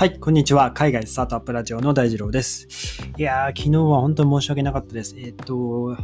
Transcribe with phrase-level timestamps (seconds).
[0.00, 0.72] はい、こんにちは。
[0.72, 2.66] 海外スタートアップラジオの大二郎です。
[3.18, 5.14] いやー、昨日は本当に申し訳なかったです。
[5.18, 5.94] えっ、と、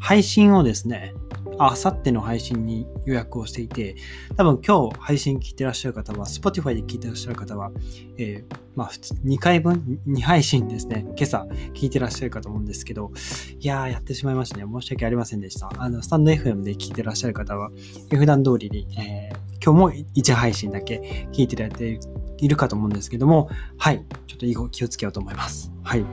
[0.00, 1.12] 配信をですね、
[1.58, 3.96] あさっての配信に予約をしていて、
[4.38, 7.72] 多分今日配信聞いてらっしゃる方は、Spotify で聞いてらっしゃる方は、
[8.16, 13.12] えー、まあ普通、2回分、2配信ですね、今朝聞いてらっしゃるかと思うんですけど、
[13.60, 14.64] いやー、やってしまいましたね。
[14.64, 15.70] 申し訳ありませんでした。
[15.76, 17.70] あの、スタンド FM で聞いてらっしゃる方は、
[18.08, 22.00] 普段通りに、えー、今日も1配信だけ聞いてられて
[22.38, 23.48] いるかと思うんですけども、
[23.78, 25.72] はい、ちょっと以後気をつけようと思います。
[25.84, 26.04] はい。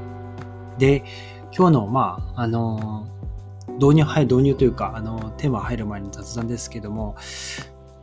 [0.78, 1.04] で、
[1.58, 3.08] 今日の、まあ、あの
[3.80, 7.16] 導入、はい、導入というか、あの、テーマ入る前に雑談ですけども、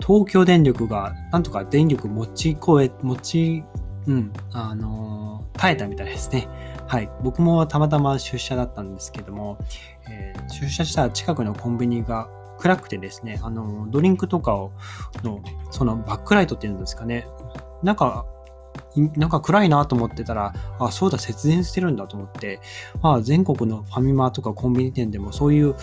[0.05, 3.65] 東京電力がなんとか電力持ち超え、持ち、
[4.09, 6.49] うん、あの耐えたみたいですね。
[6.89, 7.11] はい。
[7.23, 9.59] 僕もたまたま出社だったんですけども、
[10.09, 12.29] えー、出社したら近くのコンビニが
[12.59, 14.73] 暗くてですね、あの、ドリンクとかを、
[15.23, 17.27] の、そのバックライトっていうんですかね、
[17.83, 18.27] なんか、
[19.17, 22.61] なんか暗いなと思ってたら、あ、そうだ、節電してるんだと思って、
[23.03, 25.75] まあ、全国のファミマとかコンビニ店でもそういう、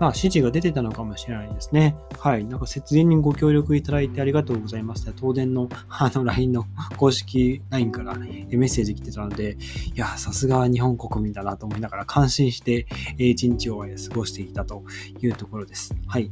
[0.00, 1.94] まあ、指示が出てたのかもしれないですね。
[2.18, 2.44] はい。
[2.44, 5.12] なんか節電にご協力いただいてありがとうございます。
[5.16, 6.64] 東電の、あの、LINE の
[6.96, 9.56] 公式 LINE からメッセージ来てたので、
[9.94, 12.86] いや、さすが日本国民だなと思いながら感心して、
[13.18, 14.82] 一日を過ごしていたと
[15.20, 15.94] いうところです。
[16.06, 16.30] はい。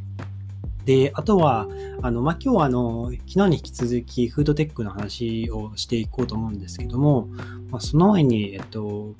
[0.84, 1.68] で、あとは、
[2.02, 7.28] あの、まあ、今日はあの、昨日に引き続きフードテックの話をしていこうと思うんですけども、
[7.70, 9.14] まあ、その前に、えっと、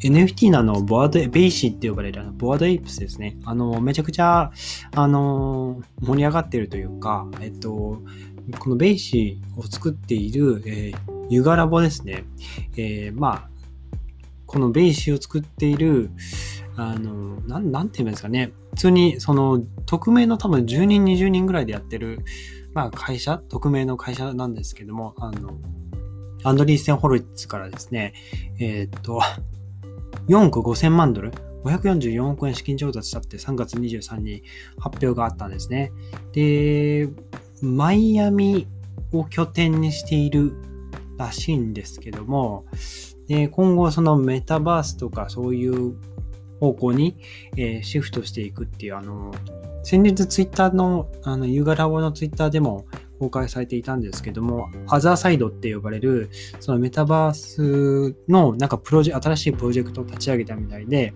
[0.00, 3.38] NFT のあの、 Bored、BAYC って呼ばれるあの、 Bored Apes ですね。
[3.44, 4.52] あの、めちゃくちゃ、
[4.94, 8.02] あの、盛り上がってるというか、えっと、
[8.58, 12.24] この BAYC を作っている、えー、ユガラボですね。
[12.76, 13.48] えー、まあ、
[14.46, 16.10] この BAYC を作っている、
[16.76, 18.52] あの、なん、なんて言うんですかね。
[18.70, 22.24] 普通に、その、匿名の多分10人、20人ぐらいでやってる、
[22.72, 25.58] まあ会社、匿名の会社なんですけども、あの、
[26.42, 28.12] Andreessen Horowitz からですね、
[28.58, 29.20] えー、っと、
[30.28, 31.32] 4億5000万ドル、
[31.64, 34.42] 544億円資金調達したって3月23日に
[34.78, 35.92] 発表があったんですね。
[36.32, 37.08] で、
[37.62, 38.66] マイアミ
[39.12, 40.52] を拠点にしている
[41.16, 42.66] らしいんですけども、
[43.26, 45.96] で今後そのメタバースとかそういう
[46.60, 47.16] 方向に、
[47.56, 49.32] えー、シフトしていくっていう、あの、
[49.82, 52.86] 先日ツイッターの、あの、ユーガラボのツイッターでも
[53.18, 61.12] 公開されていたんですけども、アザーサイドって呼ばれる、そのメタバースのなんかプロジェ新しいプロジェクトを立ち上げたみたいで、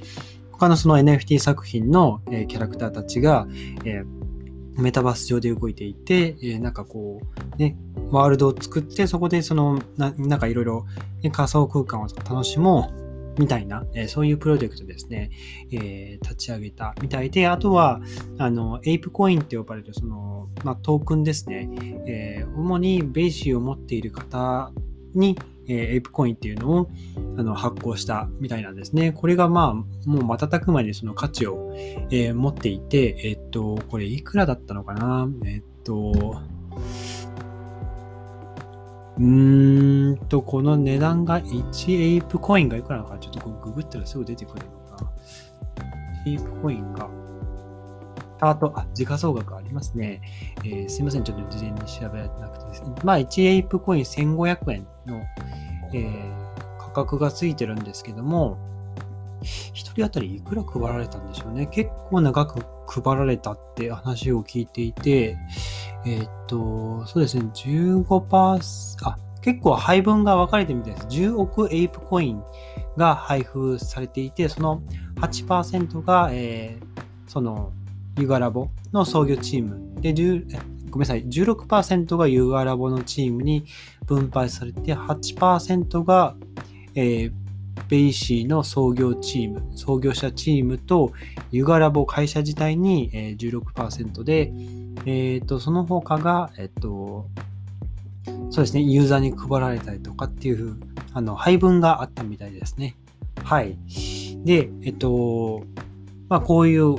[0.53, 3.47] 他のその NFT 作品の、えー、キャラクターたちが、
[3.85, 7.21] えー、メタバース上で動いていて、えー、なんかこ
[7.55, 7.77] う、ね、
[8.11, 10.87] ワールドを作って、そこでその、ななんかいろいろ
[11.33, 13.08] 仮想空間を楽しもう
[13.39, 15.31] みたいな、え、そういうプロジェクトですね、
[15.71, 17.31] えー、立ち上げたみたい。
[17.31, 18.01] で、あとは、
[18.39, 21.69] あの、エイプコインって呼ばれる、その、まあ、トークンですね、
[22.07, 24.73] えー、主にベーシーを持っている方
[25.15, 26.91] に、えー、エイプコインっていうのを
[27.37, 29.13] あの発行したみたいなんですね。
[29.13, 29.75] これがま
[30.07, 31.75] あ、もう瞬く間にその価値を、
[32.11, 35.29] えー、持っていて、えっと、これいくらだったのかな？
[35.45, 36.41] えっと、
[39.19, 45.13] うーんと、この値段が1エイプコインがいくらなのかちょっとググったらすぐ出てくるのかな。
[46.27, 47.09] エイプコインが、
[48.39, 50.21] チャート、あ、時価総額ありますね。
[50.59, 52.91] えー、すいません、ちょっと事前に調べられなくてですね。
[53.03, 55.23] まあ、1エイプコイン1500円の、
[55.93, 58.57] えー、価格がついてるんですけども、
[59.43, 61.67] 1人当たりいくら配られたんでしょうね。
[61.67, 65.37] 結構長く配られたって話を聞いていて、
[66.09, 68.61] えー、っと、そうですね、15%、
[69.03, 71.07] あ、結構配分が分かれてるみたいです。
[71.09, 72.43] 10億 ApeCoin
[72.97, 74.83] が配布されていて、その
[75.17, 77.73] 8%が、えー、その、
[78.19, 80.13] ユガラボの創業チームで、
[80.91, 83.65] ごめんなさい、16%がユガラボのチームに
[84.07, 86.35] 分配されて、8%が、
[86.95, 87.33] えー、
[87.89, 91.13] BAYCの創業チーム、創業者チームと、
[91.51, 94.53] ユガラボ会社自体に16%で、
[95.07, 97.27] えっ、ー、と、その他が、えっ、と、
[98.51, 100.77] そうですね、ユーザーに配られたりとかっていう、
[101.13, 102.97] あの、配分があったみたいですね。
[103.45, 103.79] はい。
[104.45, 105.63] で、えっと、
[106.29, 106.97] まあ、こういう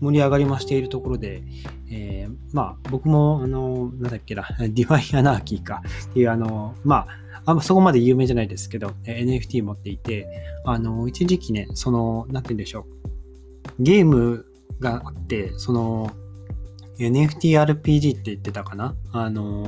[0.00, 1.42] 盛り上がりもしているところで、
[1.90, 7.06] えー、まあ、僕も、あの、なんだっけな、ディファイアナーキーかっていう、あの、まあ、
[7.46, 10.26] あんまそこまで有名じゃないですけど、NFT 持っていて、
[10.64, 12.86] あの、一時期ね、その、なんて言うんでしょ
[13.78, 13.82] う。
[13.82, 14.44] ゲーム
[14.80, 16.10] があって、その、
[16.98, 18.96] NFTRPG って言ってたかな？
[19.12, 19.62] あの、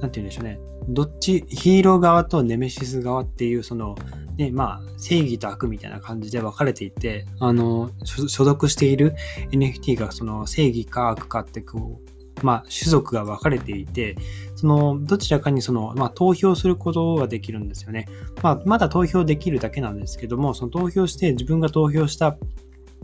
[0.00, 0.58] なんて言うんでしょうね。
[0.88, 3.94] どっち、ヒーロー側とネメシス側っていう、その、
[4.36, 9.14] ね、まあ、正義と悪みたいな感じで分かれていて、あの、所属している
[9.50, 14.16] NFT がその正義か悪かってこう、まあ、種族が分かれていて、
[14.54, 18.06] その、どちらかにその、まあ、投票することができるんですよね。
[18.42, 22.36] まあ、まだ投票できるだけなんですけども、その投票して、自分が投票した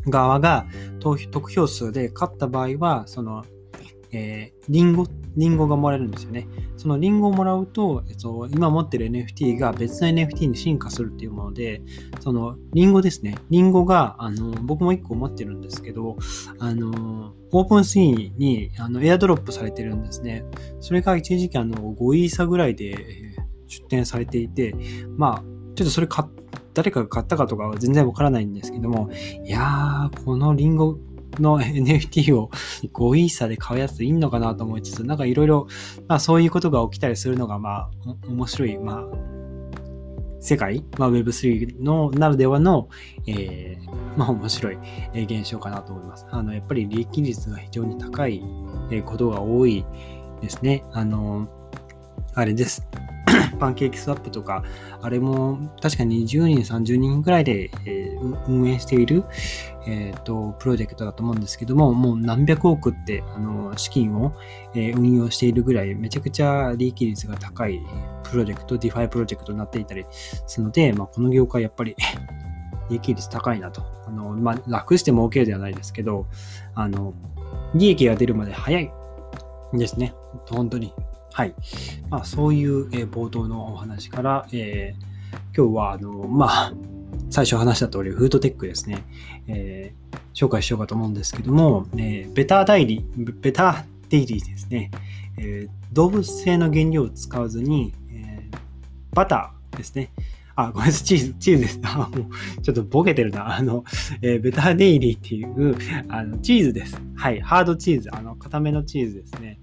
[0.09, 0.67] 側が
[1.01, 3.45] 投票得票数で勝った場合は、その、
[4.13, 6.47] えー、リンゴ、リンゴがもらえるんですよね。
[6.77, 11.83] そのリンゴをもらうと、えっと、今持ってる NFT が別の NFT に進化するっていうもので、
[12.21, 13.37] そのリンゴですね。
[13.51, 16.17] リンゴが、あの、僕も1個持ってるんですけど、
[16.59, 20.45] あの、オープンスイーにあのエアドロップされてるんですね。
[20.81, 22.97] それが一時期あの5イーサぐらいで
[23.67, 24.75] 出展されていて、
[25.17, 25.45] まあ、
[25.75, 26.25] ちょっとそれ買
[26.75, 29.11] 誰かが買ったかとかは全然わからないんですけども、
[29.45, 30.99] いやー、このリンゴ
[31.39, 32.51] の NFT を
[32.93, 35.67] 5イーサで買うやついんのかなと思いつつ、なんかいろいろ、
[36.09, 37.91] まあそういうことが起きたりするのが、まあ、
[38.29, 39.35] 面白い、まあ、
[40.41, 42.91] 世界、まあ、Web3 のならではの、
[43.27, 44.79] えー、まあ面白い
[45.15, 46.27] 現象かなと思います。
[46.31, 48.43] あの、やっぱり利益率が非常に高い
[49.07, 49.87] ことが多い
[50.43, 50.85] ですね。
[50.93, 51.49] あの、
[52.35, 52.87] あれです。
[53.59, 54.65] PancakeSwap とか、
[55.01, 59.25] あれも確か20人、30人ぐらいで、えー、運営している、
[59.87, 64.33] えーと、プロジェクトだと思うんですけども、もう何百億ってあの資金を、
[64.75, 67.81] えー、運用しているぐらい、めちゃくちゃ利益率が高い
[68.25, 71.97] プロジェクト、 DeFiプロジェクトになっていたりするので、まあ、この業界やっぱり
[72.91, 73.83] 利益率高いなと。
[74.07, 76.27] あのまあ、楽して儲けるではないですけど、
[76.75, 77.15] あの
[77.75, 78.91] 利益が出るまで早い
[79.73, 80.15] ですね。
[80.51, 80.93] 本当に。
[81.33, 81.55] はい。
[82.11, 86.73] まあ、そういう、えー、冒頭のお話から、えー、今日は、あの、まあ、
[87.35, 89.03] 最初話した通り、フードテックですね、
[89.49, 94.93] えー、紹介しようかと思うんですけども、えベターダイリー、ベターデイリーですね、
[95.37, 98.49] え動物性の原料を使わずに、え
[99.11, 100.11] バターですね、
[100.55, 101.81] あ、ごめんなさい、チーズ、チーズです。
[101.83, 102.29] あ、も
[102.59, 103.57] う、ちょっとボケてるな。
[103.57, 103.83] あの、
[104.23, 105.77] えー、ベターデイリーっていう、
[106.11, 106.97] あの、チーズです。
[107.17, 109.59] はい、ハードチーズ、あの、固めのチーズですね。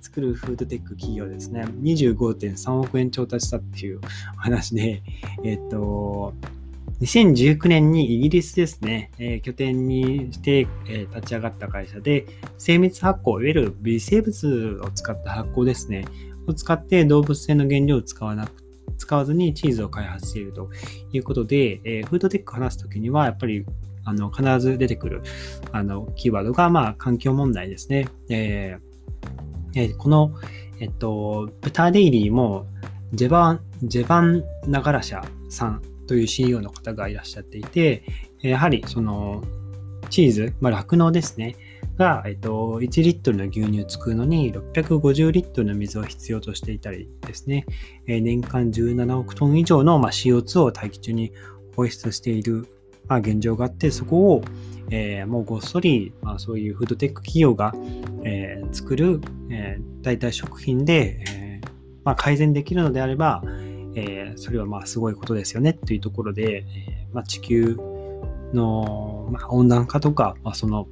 [0.00, 4.00] 作るフードテック企業ですね、25.3億円調達したっていう
[4.36, 5.02] 話で、
[5.44, 6.32] えっと、
[7.04, 12.24] 2019年にイギリスですね、えー、拠点にして、えー、立ち上がった会社で、
[12.56, 16.06] 精密発酵、いわゆる微生物を使った発酵ですね、
[16.46, 18.64] を使って動物性の原料を使わなく
[18.96, 20.70] 使わずにチーズを開発していると
[21.12, 23.66] いうことで、えー、フードテックを話すときには、やっぱり
[24.04, 25.22] あの必ず出てくる
[25.72, 28.08] あのキーワードが、まあ、環境問題ですね。
[28.30, 28.94] えー
[29.76, 30.32] えこの、
[30.78, 32.66] えっと、ブタデイリーも、
[33.12, 38.04] ジェバン、ジェバンナガラ社さんという CEO の方がいらっしゃっていて、
[38.40, 39.42] やはりその
[40.10, 41.56] チーズ、まあ、酪農ですね、
[41.96, 47.66] が、えっと、1リットルの牛乳を作るのに650リットルの水を必要としていたりですね、
[48.06, 51.32] 年間17億トン以上の、CO2 を大気中に
[51.76, 52.66] 放出している、
[53.08, 54.42] 現状があって、そこを、
[54.90, 57.74] えー、もうごっそり、まあ、そういうフードテック企業が、
[58.24, 59.20] えー、作る、
[59.50, 61.60] えー、代替食品で、え
[62.02, 63.42] まあ、改善できるのであれば、
[63.94, 67.76] えー、それはまあすごいことですよねというところで、えーまあ、地球
[68.52, 70.88] の、まあ、温暖化とか、まあ、その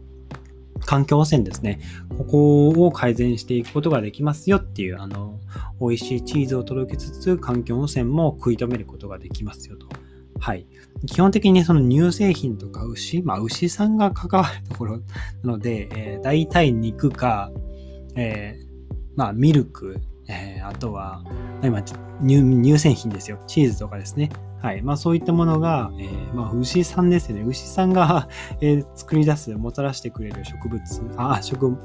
[0.85, 1.81] 環境汚染ですね。
[2.17, 5.39] ここを改善していくことができますよっていう、あの、
[5.81, 9.87] 美味しいチーズを届けつつ、環境汚染も食い止めることができますよと。
[10.41, 10.67] はい。
[11.07, 14.97] 基本的にその乳製品とか牛、まあ牛さんが関わるところ
[15.45, 17.53] なので、えー、大体肉か、
[18.17, 21.23] えー、まあミルク、えー、あとは、
[21.63, 23.39] 今乳、製品ですよ。
[23.47, 24.31] チーズとかですね。
[24.61, 24.83] はい。
[24.83, 27.43] まあそういったものが、えー、まあ牛さんですね。
[27.43, 28.29] 牛さんが
[28.61, 30.83] えー、作り出す、もたらしてくれる植物、
[31.17, 31.77] あ、食、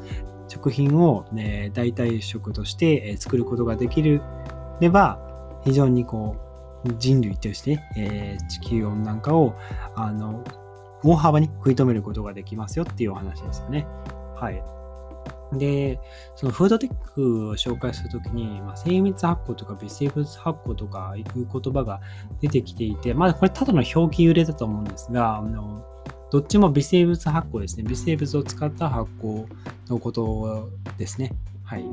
[0.48, 4.22] 食品を、ね、代替食として、作ることができる
[4.80, 5.20] れば、
[5.64, 6.36] 非常にこ
[6.86, 9.56] う、人類として、え、地球温暖化を
[9.96, 10.44] あの
[11.04, 13.88] 大幅に食い止めることができますよっていうお話ですよね。
[14.36, 14.77] はい。
[15.54, 16.00] で、
[16.36, 22.02] そのフードテックを紹介するときに、まあ、精密発酵とか微生物発酵とかいう言葉が
[22.42, 25.86] 出てきていて、まあこれただの表記揺れだと思うんですが、あの
[26.32, 27.84] どっちも微生物発酵ですね。
[27.84, 29.46] 微生物を使った発酵
[29.88, 31.32] のことですね。
[31.64, 31.86] はい。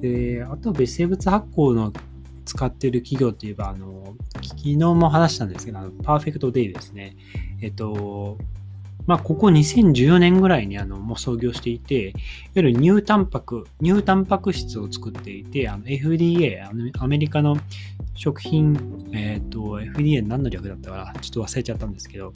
[0.00, 1.92] で、あと微生物発酵の
[2.46, 7.16] 使っている企業っていえば、あの、昨日も話したんですけど、パーフェクトデイですね。
[7.60, 8.38] えっと、
[9.06, 12.12] まあ、ここ2014年ぐらいにあのもう創業していて、いわ
[12.56, 17.56] ゆる乳タンパク、乳タンパク質を作っていて、FDA、アメリカの
[18.14, 21.20] 食品、えっ、ー、と、FDA 何の略だったかな？
[21.20, 22.32] ちょっと忘れちゃったんですけど、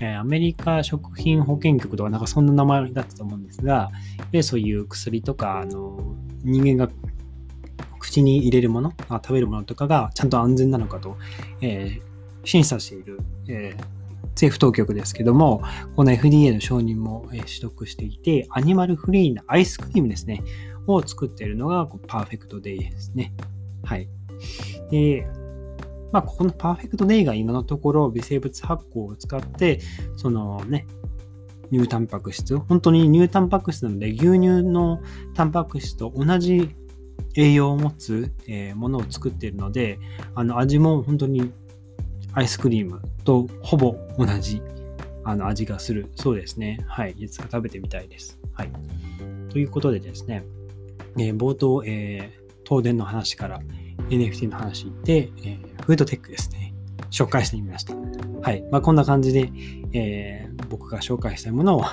[0.00, 3.90] えー、アメリカ食品保健局とかなんかそんな名前だったと思うんですが、
[4.32, 6.92] でそういう薬とか、あの人間が
[7.98, 11.16] 口に入れるもの、あ食べるものとかがちゃんと安全なのかと、
[11.60, 12.02] えー、
[12.44, 15.62] 審査している、えー、政府当局ですけども、
[15.96, 20.42] この FDA の承認も、取得していて、アニマルフリーなアイスクリームですね、
[20.86, 23.32] を作っているのがパーフェクトデイですね。
[23.82, 24.08] はい。
[24.90, 25.26] で、
[26.12, 29.80] まあ、ここのパーフェクトデイが今のところ微生物発酵を使って、
[30.16, 30.86] そのね、
[31.72, 35.00] 乳タンパク質、本当に乳タンパク質なので、牛乳の
[35.34, 36.74] タンパク質と同じ
[37.36, 38.32] 栄養を持つ、
[38.74, 39.98] ものを作っているので、
[40.34, 41.52] あの味も本当に
[42.32, 44.62] アイスクリームとほぼ同じ
[45.24, 46.84] あの味がするそうですね。
[46.88, 47.12] はい。
[47.18, 48.38] いつか食べてみたいです。
[48.52, 48.70] はい。
[49.50, 50.44] ということでですね、
[51.18, 53.60] えー、冒頭、えー、東電の話から
[54.08, 56.74] NFT の話で、えー、フードテックですね。
[57.10, 57.94] 紹介してみました。
[57.94, 58.62] はい。
[58.70, 59.50] まあ、こんな感じで、
[59.92, 61.84] え、僕が紹介したいものを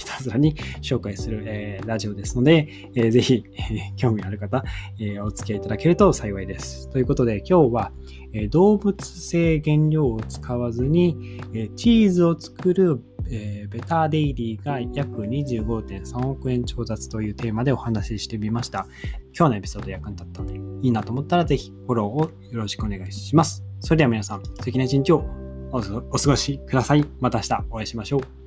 [0.00, 4.64] ひたすらに紹介する、えー、ラジオですので、えー、ぜひ、えー、興味ある方、
[4.98, 6.88] えお付き合いいただけると幸いです。
[6.90, 7.92] ということで、今日は、
[8.32, 13.02] え動物性原料を使わずに、えチーズを作る
[13.32, 18.86] えー、ベターデイリーが約25.3億円調達というテーマでお話ししてみました。
[19.36, 23.64] 今日のエピソード役に立ったので、いいなと思ったらぜひフォローをよろしくお願いします。
[23.78, 25.24] それでは皆さん、素敵な一日を
[25.72, 27.06] お過ごしください。
[27.20, 28.39] また明日お会いしましょう。